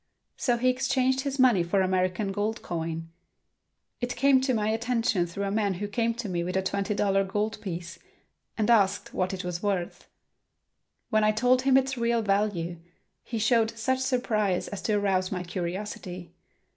So 0.35 0.57
he 0.57 0.69
exchanged 0.69 1.21
his 1.21 1.37
money 1.37 1.61
for 1.61 1.83
American 1.83 2.31
gold 2.31 2.63
coin. 2.63 3.09
It 3.99 4.15
came 4.15 4.41
to 4.41 4.53
my 4.55 4.69
attention 4.69 5.27
through 5.27 5.43
a 5.43 5.51
man 5.51 5.75
who 5.75 5.87
came 5.87 6.15
to 6.15 6.27
me 6.27 6.43
with 6.43 6.57
a 6.57 6.63
twenty 6.63 6.95
dollar 6.95 7.23
gold 7.23 7.61
piece, 7.61 7.99
and 8.57 8.71
asked 8.71 9.13
what 9.13 9.31
it 9.31 9.43
was 9.43 9.61
worth. 9.61 10.09
When 11.11 11.23
I 11.23 11.31
told 11.31 11.61
him 11.61 11.77
its 11.77 11.99
real 11.99 12.23
value, 12.23 12.79
he 13.21 13.37
showed 13.37 13.77
such 13.77 13.99
surprise 13.99 14.67
as 14.69 14.81
to 14.81 14.93
arouse 14.93 15.31
my 15.31 15.43
curiosity. 15.43 16.33